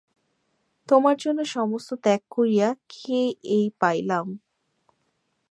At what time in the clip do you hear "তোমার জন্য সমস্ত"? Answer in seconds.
0.89-1.89